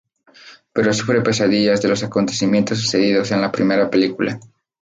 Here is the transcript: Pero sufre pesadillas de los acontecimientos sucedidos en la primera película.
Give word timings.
Pero 0.73 0.95
sufre 0.95 1.21
pesadillas 1.21 1.79
de 1.79 1.89
los 1.89 2.01
acontecimientos 2.01 2.79
sucedidos 2.79 3.29
en 3.29 3.39
la 3.39 3.51
primera 3.51 3.87
película. 3.87 4.39